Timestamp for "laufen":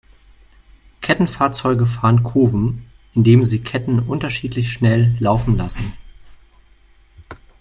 5.19-5.57